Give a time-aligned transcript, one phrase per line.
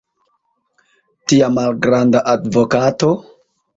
[1.27, 3.11] tia malgranda advokato?